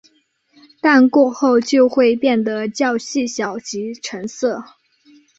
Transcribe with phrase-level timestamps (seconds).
[0.81, 4.63] 但过后就会变得较细小及沉色。